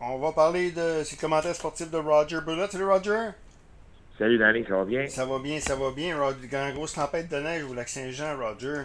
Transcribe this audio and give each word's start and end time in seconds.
On 0.00 0.18
va 0.18 0.32
parler 0.32 0.70
de 0.70 1.02
ces 1.04 1.16
commentaires 1.16 1.54
sportifs 1.54 1.90
de 1.90 1.96
Roger 1.98 2.40
Brulotte. 2.40 2.72
Salut 2.72 2.84
Roger. 2.84 3.30
Salut 4.18 4.38
Danny, 4.38 4.64
ça 4.68 4.76
va 4.76 4.84
bien? 4.84 5.08
Ça 5.08 5.24
va 5.24 5.38
bien, 5.38 5.60
ça 5.60 5.74
va 5.76 5.90
bien. 5.90 6.16
Roger, 6.18 6.36
une 6.52 6.74
grosse 6.74 6.94
tempête 6.94 7.28
de 7.28 7.36
neige 7.36 7.64
au 7.64 7.74
lac 7.74 7.88
Saint-Jean, 7.88 8.36
Roger. 8.36 8.82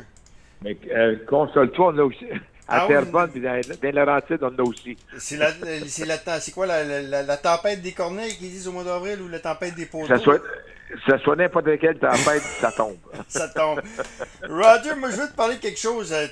Mais 0.61 0.77
euh, 0.91 1.17
console-toi, 1.27 1.93
on 1.93 1.97
a 1.99 2.03
aussi. 2.03 2.25
À 2.67 2.83
Ah 2.83 2.87
Terrebonne, 2.87 3.25
oui. 3.25 3.31
puis 3.31 3.41
dans, 3.41 3.59
dans 3.59 3.77
les 3.83 3.91
Laurentides, 3.91 4.43
on 4.43 4.57
a 4.57 4.61
aussi. 4.63 4.97
C'est 5.17 5.37
la, 5.37 5.51
c'est 5.85 6.05
la, 6.05 6.17
c'est 6.39 6.51
quoi 6.51 6.65
la, 6.65 6.83
la, 7.01 7.21
la 7.23 7.37
tempête 7.37 7.81
des 7.81 7.91
corneilles 7.91 8.35
qu'ils 8.37 8.49
disent 8.51 8.67
au 8.67 8.71
mois 8.71 8.83
d'avril 8.85 9.21
ou 9.21 9.27
la 9.27 9.39
tempête 9.39 9.75
des 9.75 9.85
poteaux? 9.85 10.07
Ça 10.07 10.17
soit, 10.17 10.41
ça 11.07 11.17
soit 11.19 11.35
n'importe 11.35 11.77
quelle 11.79 11.99
tempête, 11.99 12.41
ça 12.41 12.71
tombe. 12.71 12.97
Ça 13.27 13.49
tombe. 13.49 13.81
Roger, 14.47 14.95
moi 14.95 15.09
je 15.11 15.17
veux 15.17 15.27
te 15.27 15.35
parler 15.35 15.55
de 15.55 15.61
quelque 15.61 15.79
chose. 15.79 16.13
Euh, 16.13 16.27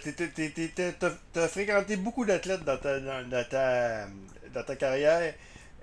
T'as 0.99 1.09
t'as 1.33 1.47
fréquenté 1.47 1.97
beaucoup 1.97 2.25
d'athlètes 2.25 2.63
dans 2.63 2.77
ta, 2.77 2.99
dans, 2.99 3.27
dans 3.29 3.43
ta, 3.49 4.05
dans 4.53 4.63
ta 4.63 4.75
carrière. 4.75 5.33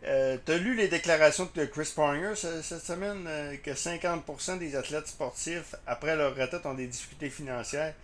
Euh, 0.06 0.36
T'as 0.44 0.56
lu 0.58 0.74
les 0.76 0.86
déclarations 0.88 1.48
de 1.54 1.64
Chris 1.64 1.92
Pronger 1.94 2.34
ce- 2.36 2.62
cette 2.62 2.82
semaine 2.82 3.24
euh, 3.26 3.56
que 3.62 3.72
50% 3.72 4.56
des 4.58 4.76
athlètes 4.76 5.08
sportifs, 5.08 5.74
après 5.86 6.14
leur 6.16 6.36
retraite, 6.36 6.64
ont 6.66 6.74
des 6.74 6.86
difficultés 6.86 7.30
financières. 7.30 7.94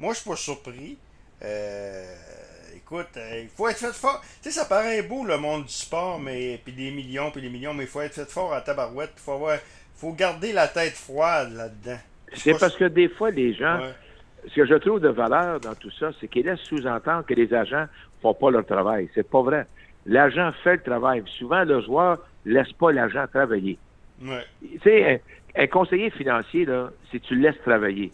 Moi, 0.00 0.12
je 0.14 0.20
suis 0.20 0.28
pas 0.30 0.36
surpris. 0.36 0.98
Euh, 1.44 2.14
écoute, 2.76 3.06
euh, 3.16 3.40
il 3.42 3.48
faut 3.48 3.68
être 3.68 3.78
fait 3.78 3.92
fort. 3.92 4.20
Tu 4.42 4.50
sais, 4.50 4.58
ça 4.58 4.64
paraît 4.64 5.02
beau 5.02 5.24
le 5.24 5.36
monde 5.38 5.64
du 5.64 5.72
sport, 5.72 6.18
mais 6.18 6.60
puis 6.64 6.72
des 6.72 6.90
millions, 6.90 7.30
puis 7.30 7.42
des 7.42 7.48
millions, 7.50 7.74
mais 7.74 7.84
il 7.84 7.88
faut 7.88 8.00
être 8.00 8.14
fait 8.14 8.28
fort 8.30 8.52
à 8.52 8.60
tabarouette. 8.60 9.12
Il 9.16 9.20
faut 9.20 9.32
avoir, 9.32 9.58
faut 9.96 10.12
garder 10.12 10.52
la 10.52 10.66
tête 10.66 10.94
froide 10.94 11.52
là-dedans. 11.54 11.98
C'est 12.34 12.58
parce 12.58 12.76
que 12.76 12.84
des 12.86 13.08
fois, 13.08 13.30
les 13.30 13.54
gens, 13.54 13.78
Ouais. 13.80 13.94
ce 14.48 14.54
que 14.56 14.66
je 14.66 14.74
trouve 14.74 14.98
de 15.00 15.08
valeur 15.08 15.60
dans 15.60 15.74
tout 15.76 15.90
ça, 16.00 16.10
c'est 16.20 16.26
qu'ils 16.26 16.46
laissent 16.46 16.58
sous-entendre 16.60 17.24
que 17.24 17.34
les 17.34 17.52
agents 17.54 17.86
font 18.20 18.34
pas 18.34 18.50
leur 18.50 18.66
travail. 18.66 19.08
C'est 19.14 19.28
pas 19.28 19.42
vrai. 19.42 19.66
L'agent 20.06 20.52
fait 20.62 20.76
le 20.76 20.82
travail. 20.82 21.22
Souvent, 21.38 21.64
le 21.64 21.80
joueur 21.80 22.18
laisse 22.44 22.72
pas 22.72 22.92
l'agent 22.92 23.26
travailler. 23.26 23.78
Ouais. 24.22 24.44
Tu 24.60 24.78
sais, 24.80 25.22
un, 25.56 25.62
un 25.62 25.66
conseiller 25.66 26.10
financier, 26.10 26.64
là, 26.64 26.90
si 27.10 27.20
tu 27.20 27.34
le 27.34 27.42
laisses 27.42 27.60
travailler, 27.62 28.12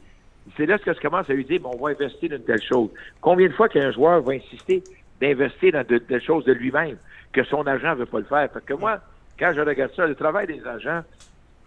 c'est 0.56 0.66
là 0.66 0.78
que 0.78 0.92
je 0.92 1.00
commence 1.00 1.28
à 1.28 1.34
lui 1.34 1.44
dire, 1.44 1.60
bon, 1.60 1.70
on 1.74 1.84
va 1.84 1.90
investir 1.90 2.30
dans 2.30 2.36
une 2.36 2.44
telle 2.44 2.62
chose. 2.62 2.90
Combien 3.20 3.48
de 3.48 3.52
fois 3.52 3.68
qu'un 3.68 3.90
joueur 3.92 4.22
va 4.22 4.32
insister 4.34 4.82
d'investir 5.20 5.72
dans 5.72 5.86
de 5.86 5.98
telles 5.98 6.22
choses 6.22 6.44
de 6.44 6.52
lui-même, 6.52 6.96
que 7.32 7.44
son 7.44 7.66
agent 7.66 7.94
veut 7.94 8.06
pas 8.06 8.18
le 8.18 8.24
faire? 8.24 8.48
Parce 8.50 8.64
que 8.64 8.74
moi, 8.74 9.00
quand 9.38 9.52
je 9.54 9.60
regarde 9.60 9.92
ça, 9.94 10.06
le 10.06 10.14
travail 10.14 10.46
des 10.46 10.66
agents, 10.66 11.02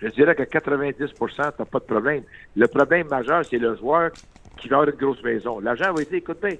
je 0.01 0.07
dirais 0.09 0.35
que 0.35 0.43
90% 0.43 1.35
t'as 1.35 1.51
pas 1.51 1.79
de 1.79 1.85
problème. 1.85 2.23
Le 2.55 2.67
problème 2.67 3.07
majeur, 3.07 3.45
c'est 3.45 3.57
le 3.57 3.75
joueur 3.75 4.11
qui 4.57 4.67
va 4.67 4.77
avoir 4.77 4.89
une 4.89 4.99
grosse 4.99 5.23
maison. 5.23 5.59
L'agent 5.59 5.93
va 5.93 6.03
dire, 6.03 6.13
écoute 6.13 6.39
bien, 6.41 6.57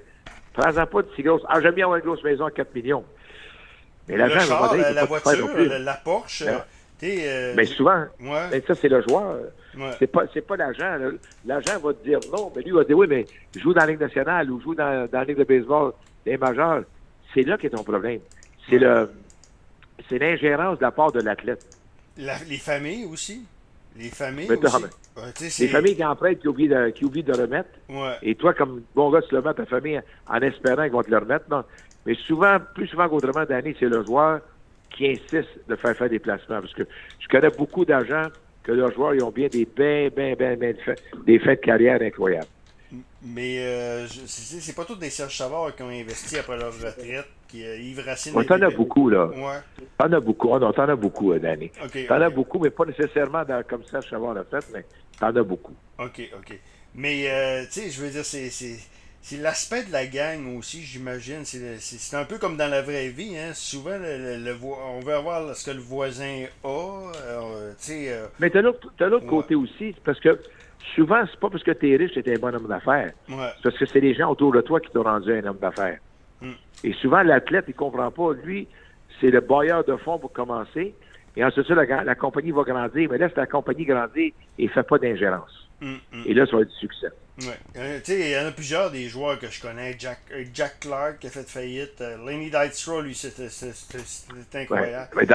prends-en 0.54 0.86
pas 0.86 1.02
de 1.02 1.08
si 1.14 1.22
grosse. 1.22 1.42
Ah, 1.48 1.60
j'aime 1.60 1.74
bien 1.74 1.84
avoir 1.84 1.98
une 1.98 2.04
grosse 2.04 2.24
maison 2.24 2.46
à 2.46 2.50
4 2.50 2.74
millions. 2.74 3.04
Mais 4.08 4.16
Le 4.16 4.20
l'agent 4.26 4.40
char, 4.40 4.74
dire, 4.74 4.82
la, 4.82 4.92
la 4.92 5.04
voiture, 5.04 5.48
la, 5.56 5.78
la 5.78 5.94
Porsche, 5.94 6.42
Ouais. 6.42 6.48
euh, 6.50 6.58
t'es, 6.98 7.16
euh, 7.22 7.54
Mais 7.56 7.64
souvent, 7.66 8.04
ouais, 8.20 8.48
ben, 8.50 8.62
ça, 8.66 8.74
c'est 8.74 8.88
le 8.88 9.02
joueur. 9.02 9.36
ouais. 9.76 9.90
C'est 9.98 10.06
pas, 10.06 10.24
c'est 10.32 10.46
pas 10.46 10.56
l'agent. 10.56 10.98
L'agent 11.46 11.78
va 11.80 11.92
te 11.94 12.04
dire 12.04 12.20
non, 12.32 12.52
mais 12.54 12.62
lui 12.62 12.70
va 12.72 12.82
te 12.82 12.88
dire 12.88 12.98
oui, 12.98 13.06
mais 13.08 13.24
joue 13.56 13.72
dans 13.72 13.80
la 13.80 13.86
Ligue 13.88 14.00
nationale 14.00 14.50
ou 14.50 14.60
joue 14.60 14.74
dans, 14.74 15.08
dans 15.10 15.18
la 15.18 15.24
Ligue 15.24 15.38
de 15.38 15.44
baseball 15.44 15.92
des 16.26 16.36
majeurs. 16.36 16.82
C'est 17.32 17.42
là 17.42 17.56
qu'est 17.58 17.70
ton 17.70 17.82
problème. 17.82 18.20
C'est 18.68 18.78
le, 18.78 19.10
c'est 20.08 20.18
l'ingérence 20.18 20.78
de 20.78 20.82
la 20.82 20.90
part 20.90 21.10
de 21.12 21.20
l'athlète. 21.20 21.64
La- 22.16 22.36
les 22.48 22.58
familles 22.58 23.06
aussi. 23.06 23.44
Les 23.96 24.08
familles 24.08 24.46
Mais 24.48 24.56
aussi. 24.56 25.62
Les 25.62 25.68
familles 25.68 25.96
qui 25.96 26.04
empruntent, 26.04 26.38
qui 26.40 26.48
oublient 26.48 26.68
de, 26.68 26.88
qui 26.90 27.04
oublient 27.04 27.22
de 27.22 27.32
remettre. 27.32 27.68
Et 28.22 28.34
toi, 28.34 28.52
comme 28.54 28.82
bon 28.94 29.10
gars, 29.10 29.22
tu 29.22 29.34
le 29.34 29.40
mets 29.42 29.50
à 29.50 29.54
ta 29.54 29.66
famille 29.66 30.00
en 30.28 30.40
espérant 30.40 30.82
qu'ils 30.82 30.92
vont 30.92 31.02
te 31.02 31.10
le 31.10 31.18
remettre. 31.18 31.44
Non? 31.50 31.64
Mais 32.06 32.14
souvent, 32.14 32.58
plus 32.74 32.86
souvent 32.88 33.08
qu'autrement, 33.08 33.44
Danny, 33.44 33.74
c'est 33.78 33.86
le 33.88 34.02
joueur 34.04 34.40
qui 34.90 35.08
insiste 35.08 35.48
de 35.68 35.76
faire 35.76 35.96
faire 35.96 36.08
des 36.08 36.18
placements. 36.18 36.60
Parce 36.60 36.74
que 36.74 36.82
je 37.18 37.28
connais 37.28 37.50
beaucoup 37.50 37.84
d'agents 37.84 38.28
que 38.62 38.72
leurs 38.72 38.92
joueurs, 38.92 39.14
ils 39.14 39.22
ont 39.22 39.30
bien 39.30 39.48
des 39.48 39.64
ben, 39.64 40.10
ben, 40.14 40.36
ben, 40.36 40.58
ben, 40.58 40.76
des 41.26 41.38
fins 41.38 41.50
de 41.54 41.60
carrière 41.60 42.00
incroyables. 42.00 42.46
Mais 43.22 43.58
euh, 43.58 44.06
c'est 44.06 44.76
pas 44.76 44.84
tous 44.84 44.96
des 44.96 45.10
Serge 45.10 45.36
Savard 45.36 45.74
qui 45.74 45.82
ont 45.82 45.88
investi 45.88 46.38
après 46.38 46.56
leur 46.56 46.72
retraite. 46.72 47.26
Qui, 47.48 47.64
euh, 47.64 47.76
Yves 47.76 48.00
Racine. 48.04 48.36
Ouais, 48.36 48.44
t'en 48.44 48.60
as 48.60 48.70
beaucoup, 48.70 49.08
là. 49.08 49.26
Ouais. 49.26 49.60
T'en 49.98 50.12
as 50.12 50.20
beaucoup. 50.20 50.48
Oh 50.50 50.58
non, 50.58 50.72
t'en 50.72 50.88
as 50.88 50.96
beaucoup, 50.96 51.32
euh, 51.32 51.38
Danny. 51.38 51.70
Ok. 51.84 52.06
T'en 52.06 52.20
as 52.20 52.28
ok. 52.28 52.34
beaucoup, 52.34 52.58
mais 52.58 52.70
pas 52.70 52.84
nécessairement 52.84 53.44
dans- 53.44 53.62
comme 53.66 53.84
ça, 53.84 54.00
Chavard 54.00 54.34
l'a 54.34 54.44
fait, 54.44 54.64
mais 54.72 54.84
t'en 55.18 55.34
as 55.34 55.42
beaucoup. 55.42 55.74
Ok, 55.98 56.20
ok. 56.38 56.58
Mais, 56.94 57.28
euh, 57.28 57.64
tu 57.64 57.80
sais, 57.80 57.90
je 57.90 58.00
veux 58.02 58.10
dire, 58.10 58.24
c'est. 58.24 58.50
C'est- 59.24 59.38
l'aspect 59.42 59.84
de 59.84 59.92
la 59.92 60.06
gang 60.06 60.56
aussi, 60.58 60.82
j'imagine. 60.82 61.44
C'est 61.44 62.16
un 62.16 62.24
peu 62.24 62.38
comme 62.38 62.56
dans 62.56 62.70
la 62.70 62.82
vraie 62.82 63.08
vie. 63.08 63.36
Hein? 63.38 63.52
Souvent, 63.54 63.96
le, 63.98 64.18
le- 64.38 64.44
le 64.44 64.52
vo- 64.52 64.76
on 64.96 65.00
veut 65.00 65.14
avoir 65.14 65.54
ce 65.56 65.64
que 65.70 65.74
le 65.74 65.82
voisin 65.82 66.44
a. 66.62 66.68
euh, 66.68 67.72
tu 67.82 67.92
euh, 68.08 68.26
Mais 68.38 68.50
t'as 68.50 68.60
l'autre 68.62 68.90
Ouais. 69.00 69.20
côté 69.26 69.54
aussi, 69.54 69.94
parce 70.04 70.20
que 70.20 70.38
souvent, 70.94 71.24
c'est 71.30 71.40
pas 71.40 71.50
parce 71.50 71.62
que 71.64 71.70
t'es 71.72 71.96
riche 71.96 72.14
que 72.14 72.20
t'es 72.20 72.34
un 72.36 72.38
bon 72.38 72.54
homme 72.54 72.68
d'affaires. 72.68 73.12
ouais. 73.28 73.50
C'est 73.56 73.62
parce 73.62 73.78
que 73.78 73.86
c'est 73.86 74.00
les 74.00 74.14
gens 74.14 74.30
autour 74.30 74.52
de 74.52 74.60
toi 74.60 74.78
qui 74.80 74.90
t'ont 74.90 75.02
rendu 75.02 75.32
un 75.32 75.44
homme 75.44 75.58
d'affaires. 75.58 75.98
Mm. 76.40 76.50
Et 76.84 76.92
souvent, 76.94 77.22
l'athlète, 77.22 77.64
il 77.68 77.74
comprend 77.74 78.10
pas. 78.10 78.32
Lui, 78.44 78.68
c'est 79.20 79.30
le 79.30 79.40
bailleur 79.40 79.84
de 79.84 79.96
fonds 79.96 80.18
pour 80.18 80.32
commencer. 80.32 80.94
Et 81.36 81.44
ensuite, 81.44 81.68
la, 81.70 82.04
la 82.04 82.14
compagnie 82.14 82.50
va 82.52 82.62
grandir. 82.62 83.08
Mais 83.10 83.18
laisse 83.18 83.34
la 83.36 83.46
compagnie 83.46 83.84
grandir 83.86 84.32
et 84.58 84.68
fait 84.68 84.82
pas 84.82 84.98
d'ingérence. 84.98 85.63
Hum, 85.84 85.98
hum. 86.12 86.22
Et 86.26 86.34
là, 86.34 86.46
ça 86.46 86.56
va 86.56 86.62
être 86.62 86.70
du 86.70 86.76
succès. 86.78 87.08
Ouais. 87.40 87.58
Euh, 87.76 87.98
tu 87.98 88.12
sais, 88.12 88.20
il 88.20 88.30
y 88.30 88.38
en 88.38 88.46
a 88.46 88.52
plusieurs 88.52 88.90
des 88.90 89.06
joueurs 89.08 89.38
que 89.38 89.50
je 89.50 89.60
connais. 89.60 89.96
Jack, 89.98 90.20
euh, 90.32 90.44
Jack 90.54 90.80
Clark 90.80 91.18
qui 91.18 91.26
a 91.26 91.30
fait 91.30 91.48
faillite. 91.48 92.00
Euh, 92.00 92.16
Lenny 92.26 92.48
Dykstra, 92.50 93.02
lui, 93.02 93.14
c'était 93.14 93.48
c'était- 93.48 93.72
c'était 93.74 94.58
Ouais. 94.58 94.62
incroyable. 94.62 95.10
Mais 95.16 95.26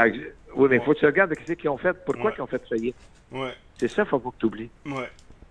oui, 0.55 0.67
mais 0.69 0.75
il 0.77 0.81
faut 0.81 0.89
Ouais. 0.89 0.95
que 0.95 0.99
tu 1.01 1.05
regardes 1.05 1.33
ce 1.45 1.53
qu'ils 1.53 1.69
ont 1.69 1.77
fait. 1.77 1.93
Pourquoi 2.05 2.31
Ouais. 2.31 2.33
ils 2.37 2.41
ont 2.41 2.47
fait 2.47 2.61
faillite? 2.67 2.95
Ouais. 3.31 3.53
C'est 3.79 3.89
ça, 3.89 4.05
faut 4.05 4.17
pas 4.19 4.29
que 4.31 4.35
tu 4.39 4.45
oublies. 4.45 4.69
Ouais. 4.85 5.09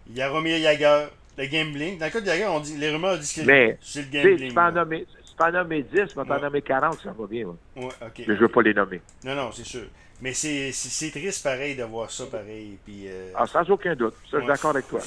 Il 0.09 0.17
y 0.17 0.23
a 0.23 0.31
Romeo 0.31 0.57
Jagger, 0.59 1.07
le 1.37 1.47
gambling. 1.47 1.99
Dans 1.99 2.07
le 2.07 2.11
cas 2.13 2.21
de 2.21 2.27
Jagger, 2.27 2.47
on 2.47 2.61
dit, 2.61 2.77
les 2.79 2.91
rumeurs 2.91 3.19
disent 3.19 3.35
que 3.35 3.43
Mais, 3.43 3.79
c'est 3.83 4.01
le 4.11 4.11
gambling. 4.11 4.49
tu 4.49 4.55
peux 4.55 4.61
en 4.61 4.73
nommer, 4.73 5.07
peux 5.39 5.45
en 5.45 5.53
nommer 5.53 5.83
10, 5.83 5.95
mais 5.95 6.25
t'en 6.25 6.35
Ouais. 6.35 6.41
nommer 6.41 6.63
40, 6.63 7.01
ça 7.03 7.15
va 7.19 7.27
bien. 7.27 7.47
Ouais, 7.77 7.89
je 8.19 8.33
veux 8.33 8.49
pas 8.49 8.63
les 8.63 8.75
nommer. 8.75 9.01
Non, 9.25 9.35
non, 9.35 9.51
c'est 9.53 9.65
sûr. 9.65 9.85
Mais 10.21 10.33
c'est 10.35 10.73
triste 11.13 11.43
pareil 11.45 11.77
de 11.77 11.85
voir 11.85 12.11
ça 12.11 12.25
pareil. 12.27 12.77
Puis, 12.85 13.05
euh, 13.07 13.31
Ah, 13.37 13.47
sans 13.47 13.69
aucun 13.71 13.95
doute. 13.95 14.15
Ça, 14.31 14.39
je 14.39 14.39
suis 14.39 14.47
d'accord 14.47 14.71
avec 14.73 14.89
toi. 14.89 15.01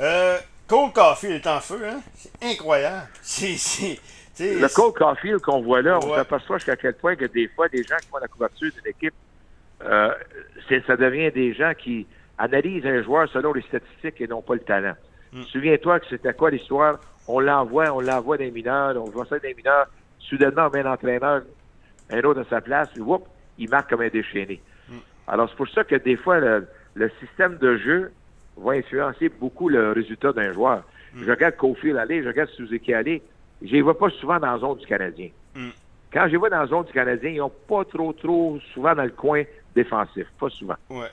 euh, 0.00 0.38
Cole 0.66 0.92
Caulfield 0.92 1.34
est 1.34 1.46
en 1.46 1.60
feu, 1.60 1.80
hein? 1.86 2.00
C'est 2.14 2.32
incroyable. 2.42 3.08
C'est. 3.22 3.98
Le 4.38 4.74
Cole 4.74 4.92
Caulfield 4.94 5.40
qu'on 5.40 5.60
voit 5.62 5.82
là, 5.82 5.98
on 6.02 6.14
s'aperçoit 6.14 6.56
jusqu'à 6.56 6.76
quel 6.76 6.94
point 6.94 7.14
que 7.16 7.26
des 7.26 7.48
fois, 7.48 7.68
des 7.68 7.82
gens 7.84 7.96
qui 8.00 8.08
font 8.08 8.16
la 8.16 8.28
couverture 8.28 8.70
d'une 8.72 8.90
équipe, 8.90 9.12
euh, 9.84 10.10
ça 10.86 10.96
devient 10.96 11.30
des 11.30 11.52
gens 11.52 11.74
qui 11.78 12.06
analysent 12.38 12.86
un 12.86 13.02
joueur 13.02 13.28
selon 13.30 13.52
les 13.52 13.60
statistiques 13.62 14.18
et 14.22 14.26
non 14.26 14.40
pas 14.40 14.54
le 14.54 14.60
talent. 14.60 14.94
Mm. 15.32 15.42
Souviens-toi 15.44 16.00
que 16.00 16.06
c'était 16.10 16.34
quoi 16.34 16.50
l'histoire? 16.50 16.98
On 17.28 17.40
l'envoie, 17.40 17.92
on 17.92 18.00
l'envoie 18.00 18.36
des 18.36 18.50
mineurs, 18.50 18.96
on 18.96 19.10
voit 19.10 19.26
ça 19.26 19.38
des 19.38 19.54
mineurs. 19.54 19.86
Soudainement, 20.18 20.66
on 20.66 20.70
met 20.70 20.80
un 20.80 20.92
entraîneur, 20.92 21.42
un 22.10 22.20
autre 22.20 22.40
à 22.40 22.44
sa 22.44 22.60
place, 22.60 22.88
puis 22.92 23.02
whoop, 23.02 23.26
il 23.58 23.68
marque 23.70 23.90
comme 23.90 24.02
un 24.02 24.08
déchaîné. 24.08 24.60
Mm. 24.88 24.94
Alors, 25.28 25.48
c'est 25.48 25.56
pour 25.56 25.68
ça 25.68 25.84
que 25.84 25.96
des 25.96 26.16
fois, 26.16 26.38
le, 26.40 26.66
le 26.94 27.10
système 27.20 27.56
de 27.58 27.76
jeu 27.76 28.12
va 28.56 28.72
influencer 28.72 29.28
beaucoup 29.28 29.68
le 29.68 29.92
résultat 29.92 30.32
d'un 30.32 30.52
joueur. 30.52 30.82
Mm. 31.14 31.24
Je 31.24 31.30
regarde 31.30 31.56
Caulfield 31.56 31.96
aller, 31.96 32.22
je 32.22 32.28
regarde 32.28 32.50
Suzuki 32.50 32.92
aller, 32.92 33.22
je 33.62 33.72
les 33.72 33.82
vois 33.82 33.96
pas 33.96 34.10
souvent 34.10 34.38
dans 34.38 34.52
la 34.52 34.58
zone 34.58 34.78
du 34.78 34.86
Canadien. 34.86 35.28
Quand 36.12 36.26
je 36.26 36.32
les 36.32 36.36
vois 36.36 36.50
dans 36.50 36.60
la 36.60 36.66
zone 36.66 36.84
du 36.84 36.92
Canadien, 36.92 37.30
ils 37.30 37.38
n'ont 37.38 37.52
pas 37.68 37.84
trop, 37.84 38.12
trop 38.12 38.58
souvent 38.74 38.94
dans 38.94 39.04
le 39.04 39.10
coin 39.10 39.44
défensif. 39.74 40.26
Pas 40.38 40.50
souvent. 40.50 40.76
Ouais. 40.90 41.06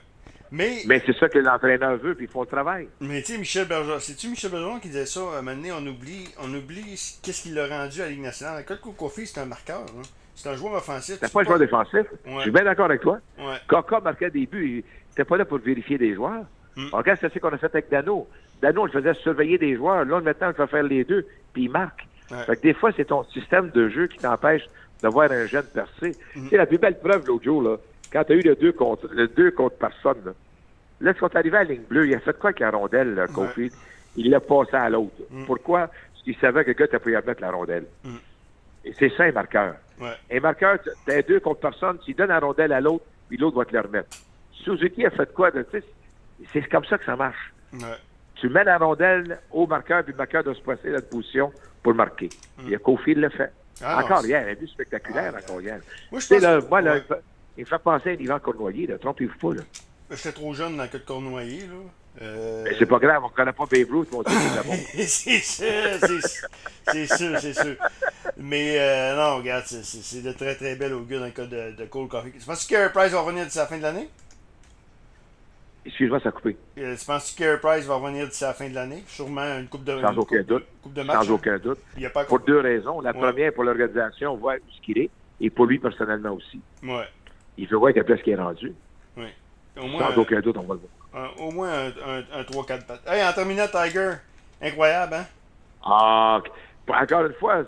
Mais, 0.51 0.81
Mais 0.87 1.01
c'est 1.05 1.15
ça 1.17 1.29
que 1.29 1.37
l'entraîneur 1.39 1.97
veut, 1.97 2.15
puis 2.15 2.25
ils 2.25 2.31
font 2.31 2.41
le 2.41 2.47
travail. 2.47 2.87
mais 3.01 3.21
tu 3.21 3.33
sais, 3.33 3.37
Michel 3.37 3.67
Bergeron, 3.67 3.99
c'est-tu 3.99 4.29
Michel 4.29 4.49
Bergeron 4.51 4.79
qui 4.79 4.87
disait 4.87 5.05
ça? 5.05 5.19
À 5.19 5.39
un 5.39 5.41
moment 5.41 5.55
donné, 5.55 5.71
on 5.71 5.85
oublie, 5.85 6.27
on 6.41 6.53
oublie 6.53 7.19
qu'est-ce 7.21 7.43
qu'il 7.43 7.57
a 7.59 7.67
rendu 7.67 8.01
à 8.01 8.05
la 8.05 8.11
Ligue 8.11 8.21
nationale. 8.21 8.65
Cole 8.65 8.79
Caulfield, 8.97 9.27
c'est 9.27 9.39
un 9.39 9.45
marqueur. 9.45 9.81
hein. 9.81 10.01
C'est 10.35 10.49
un 10.49 10.55
joueur 10.55 10.73
offensif. 10.73 11.19
Tu 11.21 11.29
pas 11.29 11.41
un 11.41 11.43
joueur 11.43 11.59
défensif. 11.59 12.05
Ouais. 12.25 12.33
Je 12.37 12.41
suis 12.43 12.51
bien 12.51 12.63
d'accord 12.63 12.85
avec 12.85 13.01
toi. 13.01 13.19
Ouais. 13.37 13.57
Kaka 13.67 13.99
marquait 13.99 14.29
des 14.29 14.45
buts. 14.45 14.83
Il 14.85 15.09
n'était 15.09 15.25
pas 15.25 15.35
là 15.35 15.43
pour 15.43 15.57
vérifier 15.57 15.97
des 15.97 16.15
joueurs. 16.15 16.45
Mm. 16.77 16.87
Regarde 16.93 17.17
c'est 17.19 17.33
ce 17.33 17.39
qu'on 17.39 17.49
a 17.49 17.57
fait 17.57 17.65
avec 17.65 17.89
Dano. 17.89 18.25
Dano, 18.61 18.81
on 18.83 18.85
le 18.85 18.91
faisait 18.91 19.13
surveiller 19.15 19.57
des 19.57 19.75
joueurs. 19.75 20.05
Là, 20.05 20.21
maintenant, 20.21 20.53
on 20.57 20.61
le 20.61 20.67
faire 20.67 20.83
les 20.83 21.03
deux, 21.03 21.27
puis 21.53 21.63
il 21.63 21.69
marque. 21.69 22.07
Ouais. 22.31 22.43
Fait 22.45 22.55
que 22.55 22.61
des 22.61 22.73
fois, 22.73 22.91
c'est 22.95 23.05
ton 23.05 23.23
système 23.25 23.69
de 23.71 23.89
jeu 23.89 24.07
qui 24.07 24.17
t'empêche 24.17 24.63
de 25.03 25.07
voir 25.09 25.29
un 25.31 25.45
jeune 25.45 25.65
percer. 25.65 26.15
Mm. 26.35 26.43
Tu 26.43 26.49
sais, 26.49 26.57
la 26.57 26.65
plus 26.65 26.77
belle 26.77 26.97
preuve 26.99 27.25
l'autre 27.27 27.43
jour, 27.43 27.61
là, 27.61 27.77
quand 28.11 28.23
tu 28.23 28.33
as 28.33 28.35
eu 28.35 28.41
le 28.41 28.55
2 28.55 28.71
contre, 28.73 29.07
le 29.13 29.27
deux 29.27 29.51
contre 29.51 29.75
personne, 29.77 30.17
là, 30.25 30.31
là 31.01 31.13
quand 31.13 31.35
arrivé 31.35 31.57
à 31.57 31.63
la 31.63 31.71
ligne 31.73 31.83
bleue, 31.83 32.07
il 32.07 32.15
a 32.15 32.19
fait 32.19 32.37
quoi 32.37 32.49
avec 32.49 32.59
la 32.59 32.71
rondelle, 32.71 33.15
là? 33.15 33.27
Il 34.15 34.29
l'a 34.31 34.39
passé 34.39 34.75
à 34.75 34.89
l'autre. 34.89 35.15
Mm. 35.29 35.45
Pourquoi? 35.45 35.87
Parce 35.87 36.23
qu'il 36.23 36.35
savait 36.37 36.63
que 36.63 36.69
le 36.69 36.73
gars 36.73 36.85
n'était 36.85 36.99
pas 36.99 37.09
y 37.11 37.13
mettre 37.13 37.41
la 37.41 37.51
rondelle. 37.51 37.85
Mm. 38.03 38.15
Et 38.85 38.93
c'est 38.97 39.09
ça, 39.15 39.23
un 39.23 39.31
marqueur. 39.31 39.75
Ouais. 39.99 40.13
Un 40.31 40.39
marqueur, 40.39 40.77
tu 41.05 41.11
as 41.11 41.21
deux 41.21 41.39
contre 41.39 41.59
personne, 41.59 41.97
tu 42.05 42.13
donnes 42.13 42.29
la 42.29 42.39
rondelle 42.39 42.71
à 42.73 42.81
l'autre, 42.81 43.05
puis 43.27 43.37
l'autre 43.37 43.57
va 43.57 43.65
te 43.65 43.73
le 43.73 43.81
remettre. 43.81 44.09
Suzuki 44.51 45.05
a 45.05 45.09
fait 45.11 45.31
quoi? 45.33 45.51
de- 45.51 45.65
C'est 46.51 46.67
comme 46.69 46.85
ça 46.85 46.97
que 46.97 47.05
ça 47.05 47.15
marche. 47.15 47.53
Ouais. 47.73 47.79
Tu 48.35 48.49
mets 48.49 48.63
la 48.63 48.77
rondelle 48.77 49.39
au 49.51 49.67
marqueur, 49.67 50.03
puis 50.03 50.13
le 50.13 50.17
marqueur 50.17 50.43
doit 50.43 50.55
se 50.55 50.61
passer 50.61 50.89
dans 50.91 50.97
une 50.99 51.03
position 51.03 51.51
pour 51.83 51.93
marquer. 51.93 52.29
Mm. 52.57 52.61
Il 52.65 52.69
y 52.71 52.75
a 52.75 52.79
Caulfield 52.79 53.19
le 53.21 53.29
fait. 53.29 53.51
Ah, 53.81 54.03
encore 54.03 54.25
hier, 54.25 54.45
un 54.45 54.53
but 54.55 54.67
spectaculaire 54.69 55.33
Ah, 55.35 55.39
encore 55.41 55.61
hier. 55.61 55.79
Moi, 56.11 56.19
je 56.19 56.27
pense 56.27 56.41
là, 56.41 56.59
moi, 56.69 56.81
là, 56.81 56.95
ouais. 56.95 57.01
Il 57.59 57.61
me 57.61 57.65
fait 57.65 57.79
penser 57.79 58.09
à 58.09 58.13
Yvan 58.13 58.39
Cournoyer, 58.39 58.87
là. 58.87 58.97
Trompez-vous 58.97 59.37
pas, 59.37 59.55
là. 59.55 59.61
J'étais 60.11 60.31
trop 60.31 60.53
jeune 60.53 60.75
dans 60.77 60.83
le 60.83 60.89
cas 60.89 60.97
de 60.97 61.03
là. 61.67 61.75
Euh, 62.21 62.63
Mais 62.65 62.75
c'est 62.79 62.85
pas 62.87 62.97
grave, 62.97 63.21
on 63.23 63.29
connaît 63.29 63.53
pas 63.53 63.65
Babe 63.71 63.91
Ruth, 63.91 64.11
mon 64.11 64.23
Dieu, 64.23 64.35
c'est 65.05 65.39
sûr, 65.39 65.65
c'est 66.91 67.05
sûr, 67.05 67.39
c'est 67.39 67.53
sûr. 67.53 67.75
Mais 68.37 68.77
euh, 68.79 69.15
non, 69.15 69.37
regarde, 69.37 69.63
c'est- 69.67 70.21
de 70.21 70.31
très 70.31 70.55
très 70.55 70.75
bel 70.75 70.93
augure 70.93 71.19
dans 71.19 71.27
le 71.27 71.31
cas 71.31 71.45
de, 71.45 71.75
de 71.77 71.85
Cole 71.85 72.07
Coffee. 72.07 72.31
Tu 72.31 72.39
penses 72.45 72.65
que 72.65 72.73
Carey 72.73 72.91
Price 72.91 73.11
va 73.11 73.21
revenir 73.21 73.45
d'ici 73.45 73.59
la 73.59 73.67
fin 73.67 73.77
de 73.77 73.83
l'année? 73.83 74.09
Excuse-moi, 75.85 76.19
ça 76.19 76.29
a 76.29 76.31
coupé. 76.31 76.57
Euh, 76.77 76.95
Tu 76.97 77.05
penses 77.05 77.31
que 77.31 77.37
Carey 77.39 77.59
Price 77.59 77.85
va 77.85 77.95
revenir 77.95 78.27
d'ici 78.27 78.43
la 78.43 78.53
fin 78.53 78.67
de 78.69 78.75
l'année? 78.75 79.03
Sûrement 79.07 79.41
une 79.59 79.67
coupe 79.67 79.83
de 79.83 79.99
Sans 80.01 80.17
aucun 80.17 80.37
coupe, 80.39 80.47
doute. 80.47 80.65
coupe 80.83 80.93
de 80.93 81.03
match. 81.03 81.15
Sans 81.25 81.31
aucun 81.31 81.57
doute. 81.57 81.79
Il 81.95 82.03
y 82.03 82.05
a 82.05 82.09
pas 82.09 82.25
Pour 82.25 82.39
deux 82.39 82.59
raisons. 82.59 82.99
La 83.01 83.11
Ouais. 83.11 83.17
première, 83.19 83.53
pour 83.53 83.63
l'organisation, 83.63 84.35
voir 84.35 84.55
où 84.57 84.71
ce 84.75 84.81
qu'il 84.81 84.97
est, 84.97 85.09
et 85.39 85.49
pour 85.49 85.65
lui 85.67 85.79
personnellement 85.79 86.31
aussi. 86.33 86.59
Ouais. 86.83 87.05
Il 87.59 87.67
veut 87.67 87.77
voir 87.77 87.93
quelle 87.93 88.05
place 88.05 88.21
qu'il 88.21 88.33
est 88.33 88.37
rendu. 88.37 88.73
Au 89.81 89.87
moins, 89.87 90.09
Sans 90.13 90.21
aucun 90.21 90.39
doute, 90.41 90.57
on 90.57 90.63
va 90.63 90.75
le 90.75 90.81
voir. 90.81 91.31
un, 91.37 91.41
au 91.43 91.51
moins 91.51 91.69
un, 91.69 91.87
un, 91.87 92.39
un 92.39 92.41
3-4 92.43 92.85
pattes. 92.85 93.01
Hey, 93.07 93.23
en 93.23 93.31
terminant, 93.31 93.65
Tiger. 93.67 94.13
Incroyable, 94.61 95.13
hein? 95.15 95.25
Ah, 95.83 96.41
encore 96.89 97.25
une 97.25 97.33
fois, 97.33 97.63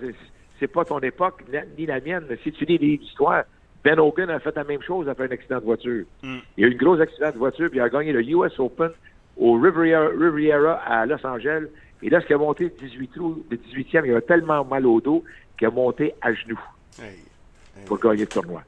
c'est- 0.59 0.67
pas 0.67 0.83
ton 0.85 0.99
époque 0.99 1.43
ni- 1.77 1.85
la 1.85 1.99
mienne. 2.01 2.25
Si 2.43 2.51
tu 2.51 2.65
lis 2.65 2.77
l'histoire, 2.77 3.43
Ben 3.83 3.97
Hogan 3.99 4.29
a 4.29 4.39
fait 4.39 4.55
la 4.55 4.63
même 4.63 4.81
chose 4.81 5.07
après 5.09 5.25
un 5.27 5.31
accident 5.31 5.59
de 5.59 5.63
voiture. 5.65 6.05
Mm. 6.21 6.37
Il 6.57 6.61
y 6.61 6.65
a 6.65 6.69
eu 6.69 6.73
un 6.73 6.77
gros 6.77 6.99
accident 6.99 7.31
de 7.31 7.37
voiture, 7.37 7.69
puis 7.69 7.79
il 7.79 7.81
a 7.81 7.89
gagné 7.89 8.11
le 8.11 8.21
US 8.23 8.59
Open 8.59 8.91
au 9.37 9.53
Riviera, 9.59 10.07
Riviera 10.09 10.73
à 10.85 11.05
Los 11.05 11.25
Angeles. 11.25 11.67
Et 12.03 12.09
qui 12.09 12.33
a 12.33 12.37
monté 12.37 12.65
le 12.65 12.69
18 12.71 13.07
trou, 13.15 13.43
le 13.49 13.57
18e, 13.57 14.05
il 14.05 14.11
avait 14.11 14.21
tellement 14.21 14.65
mal 14.65 14.85
au 14.85 14.99
dos 15.01 15.23
qu'il 15.57 15.67
a 15.67 15.71
monté 15.71 16.13
à 16.21 16.33
genoux 16.33 16.59
Hey. 17.01 17.19
Pour 17.85 17.99
gagner 17.99 18.21
le 18.21 18.27
tournoi. 18.27 18.63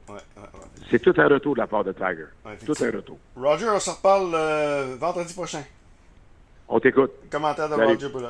C'est 0.90 0.98
tout 0.98 1.14
un 1.16 1.28
retour 1.28 1.54
de 1.54 1.60
la 1.60 1.66
part 1.66 1.84
de 1.84 1.92
Tiger. 1.92 2.26
Tout 2.64 2.74
un 2.84 2.90
retour. 2.90 3.18
Roger, 3.36 3.68
on 3.68 3.80
se 3.80 3.90
reparle 3.90 4.32
euh, 4.34 4.96
vendredi 4.98 5.32
prochain. 5.32 5.62
On 6.68 6.80
t'écoute. 6.80 7.12
Commentaire 7.30 7.68
de. 7.68 7.74
Roger 7.74 8.08
pour 8.10 8.20